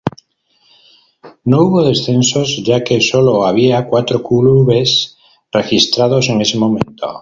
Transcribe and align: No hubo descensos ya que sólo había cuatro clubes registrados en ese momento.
No 1.45 1.61
hubo 1.61 1.83
descensos 1.83 2.63
ya 2.63 2.83
que 2.83 2.99
sólo 3.01 3.45
había 3.45 3.87
cuatro 3.87 4.23
clubes 4.23 5.15
registrados 5.51 6.27
en 6.29 6.41
ese 6.41 6.57
momento. 6.57 7.19